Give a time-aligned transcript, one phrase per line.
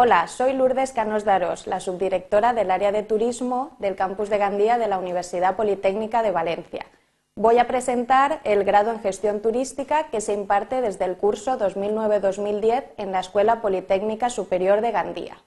[0.00, 4.78] Hola, soy Lourdes Canos Daros, la subdirectora del área de turismo del campus de Gandía
[4.78, 6.86] de la Universidad Politécnica de Valencia.
[7.34, 12.84] Voy a presentar el grado en gestión turística que se imparte desde el curso 2009-2010
[12.96, 15.38] en la Escuela Politécnica Superior de Gandía.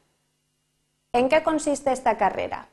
[1.13, 2.68] ¿En qué consiste esta carrera?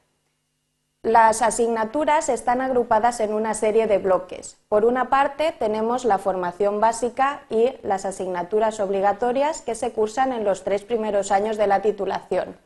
[1.05, 4.57] Las asignaturas están agrupadas en una serie de bloques.
[4.69, 10.43] Por una parte, tenemos la formación básica y las asignaturas obligatorias que se cursan en
[10.43, 12.57] los tres primeros años de la titulación.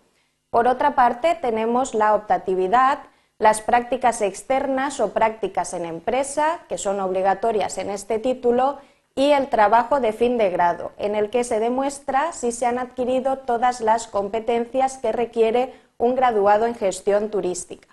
[0.48, 3.00] Por otra parte, tenemos la optatividad,
[3.38, 8.78] las prácticas externas o prácticas en empresa, que son obligatorias en este título,
[9.14, 12.78] y el trabajo de fin de grado, en el que se demuestra si se han
[12.78, 17.91] adquirido todas las competencias que requiere un graduado en gestión turística.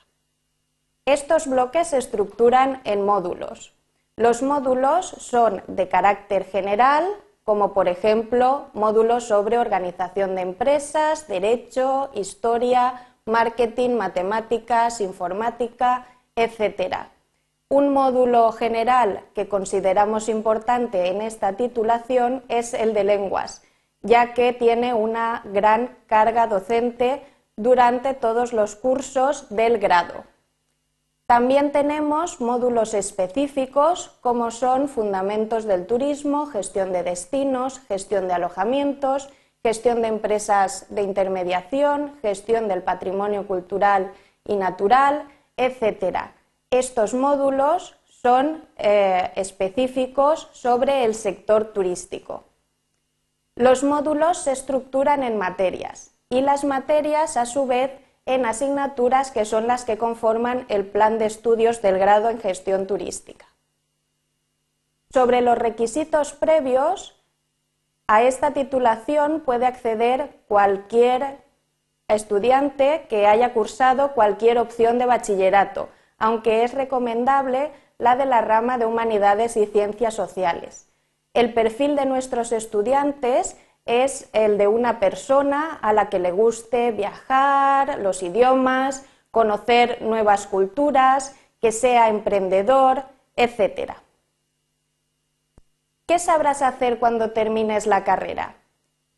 [1.10, 3.74] Estos bloques se estructuran en módulos.
[4.16, 7.04] Los módulos son de carácter general,
[7.44, 17.08] como por ejemplo módulos sobre organización de empresas, derecho, historia, marketing, matemáticas, informática, etc.
[17.70, 23.64] Un módulo general que consideramos importante en esta titulación es el de lenguas,
[24.04, 27.24] ya que tiene una gran carga docente
[27.56, 30.24] durante todos los cursos del grado.
[31.30, 39.30] También tenemos módulos específicos como son fundamentos del turismo, gestión de destinos, gestión de alojamientos,
[39.62, 44.12] gestión de empresas de intermediación, gestión del patrimonio cultural
[44.44, 46.32] y natural, etc.
[46.72, 52.46] Estos módulos son eh, específicos sobre el sector turístico.
[53.56, 57.92] Los módulos se estructuran en materias y las materias, a su vez,
[58.30, 62.86] en asignaturas que son las que conforman el plan de estudios del grado en gestión
[62.86, 63.48] turística.
[65.12, 67.20] Sobre los requisitos previos,
[68.08, 71.40] a esta titulación puede acceder cualquier
[72.08, 75.90] estudiante que haya cursado cualquier opción de bachillerato,
[76.20, 80.88] aunque es recomendable la de la rama de humanidades y ciencias sociales.
[81.34, 83.58] El perfil de nuestros estudiantes
[83.90, 90.46] es el de una persona a la que le guste viajar, los idiomas, conocer nuevas
[90.46, 93.04] culturas, que sea emprendedor,
[93.36, 93.94] etc.
[96.06, 98.56] ¿Qué sabrás hacer cuando termines la carrera?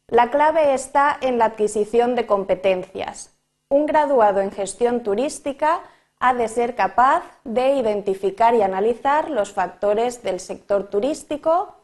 [0.08, 3.36] La clave está en la adquisición de competencias.
[3.68, 5.82] Un graduado en gestión turística
[6.20, 11.76] ha de ser capaz de identificar y analizar los factores del sector turístico,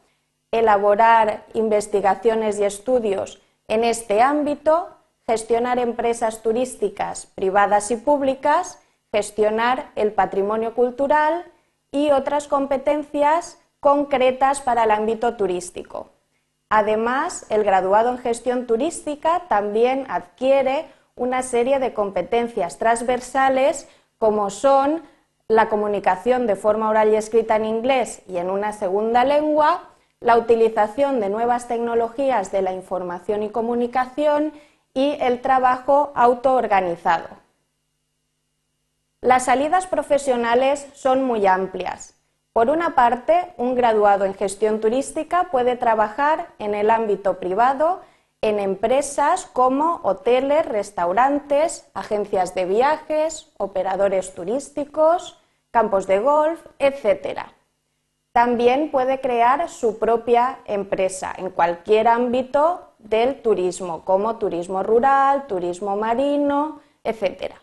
[0.50, 4.88] elaborar investigaciones y estudios en este ámbito,
[5.26, 8.78] gestionar empresas turísticas privadas y públicas,
[9.12, 11.44] gestionar el patrimonio cultural
[11.92, 16.10] y otras competencias concretas para el ámbito turístico.
[16.70, 20.86] Además, el graduado en gestión turística también adquiere
[21.16, 23.88] una serie de competencias transversales
[24.18, 25.02] como son
[25.48, 29.88] la comunicación de forma oral y escrita en inglés y en una segunda lengua,
[30.20, 34.52] la utilización de nuevas tecnologías de la información y comunicación
[34.94, 37.28] y el trabajo autoorganizado.
[39.20, 42.14] Las salidas profesionales son muy amplias.
[42.52, 48.00] Por una parte, un graduado en gestión turística puede trabajar en el ámbito privado
[48.40, 55.40] en empresas como hoteles, restaurantes, agencias de viajes, operadores turísticos,
[55.70, 57.40] campos de golf, etc.
[58.38, 65.96] También puede crear su propia empresa en cualquier ámbito del turismo, como turismo rural, turismo
[65.96, 67.54] marino, etc.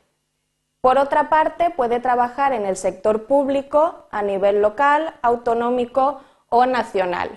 [0.82, 6.20] Por otra parte, puede trabajar en el sector público a nivel local, autonómico
[6.50, 7.30] o nacional.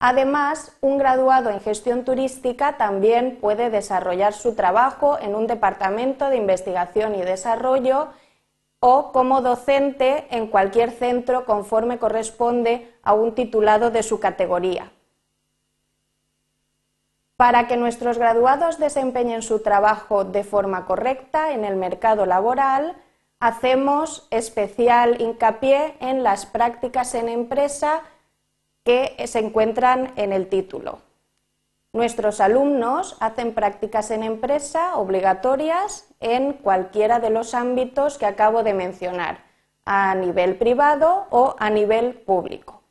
[0.00, 6.38] Además, un graduado en gestión turística también puede desarrollar su trabajo en un departamento de
[6.38, 8.08] investigación y desarrollo
[8.80, 14.92] o como docente en cualquier centro conforme corresponde a un titulado de su categoría.
[17.36, 22.96] Para que nuestros graduados desempeñen su trabajo de forma correcta en el mercado laboral,
[23.40, 28.02] hacemos especial hincapié en las prácticas en empresa
[28.84, 31.07] que se encuentran en el título.
[31.92, 38.74] Nuestros alumnos hacen prácticas en empresa obligatorias en cualquiera de los ámbitos que acabo de
[38.74, 39.44] mencionar,
[39.86, 42.82] a nivel privado o a nivel público.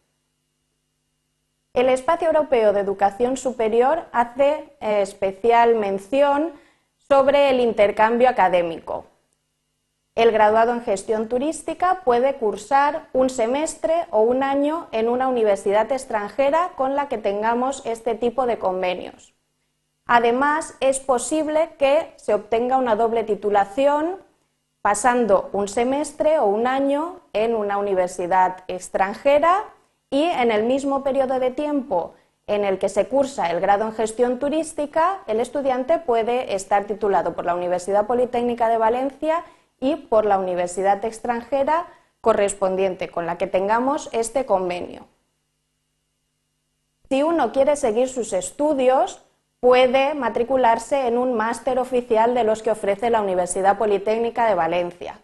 [1.74, 6.54] El Espacio Europeo de Educación Superior hace eh, especial mención
[6.98, 9.06] sobre el intercambio académico.
[10.18, 15.92] El graduado en gestión turística puede cursar un semestre o un año en una universidad
[15.92, 19.36] extranjera con la que tengamos este tipo de convenios.
[20.08, 24.16] Además, es posible que se obtenga una doble titulación
[24.82, 29.66] pasando un semestre o un año en una universidad extranjera
[30.10, 32.16] y en el mismo periodo de tiempo
[32.48, 37.36] en el que se cursa el grado en gestión turística, el estudiante puede estar titulado
[37.36, 39.44] por la Universidad Politécnica de Valencia
[39.80, 41.88] y por la universidad extranjera
[42.22, 45.08] correspondiente con la que tengamos este convenio.
[47.10, 49.24] Si uno quiere seguir sus estudios,
[49.60, 55.20] puede matricularse en un máster oficial de los que ofrece la Universidad Politécnica de Valencia.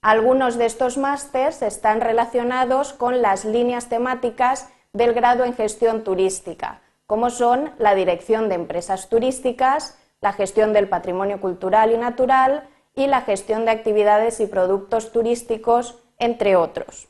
[0.00, 6.80] Algunos de estos másters están relacionados con las líneas temáticas del grado en gestión turística,
[7.06, 13.06] como son la dirección de empresas turísticas, la gestión del patrimonio cultural y natural y
[13.06, 17.08] la gestión de actividades y productos turísticos, entre otros.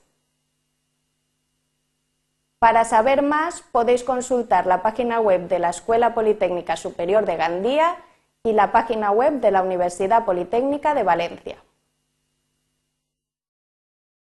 [2.58, 7.96] Para saber más podéis consultar la página web de la Escuela Politécnica Superior de Gandía
[8.44, 11.56] y la página web de la Universidad Politécnica de Valencia.